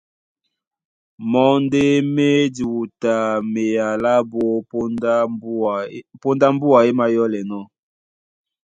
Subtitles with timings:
[1.31, 4.41] Mɔ́ ndé má e diwutamea lábū
[6.19, 7.63] póndá mbúa é mayɔ́lɛnɔ̄,